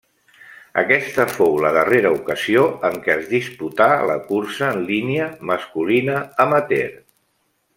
Aquesta 0.81 1.25
fou 1.33 1.51
la 1.65 1.71
darrera 1.75 2.11
ocasió 2.15 2.63
en 2.89 2.97
què 3.03 3.13
es 3.17 3.29
disputà 3.33 3.91
la 4.13 4.17
Cursa 4.31 4.71
en 4.77 4.83
línia 4.89 5.29
masculina 5.51 6.17
amateur. 6.47 6.91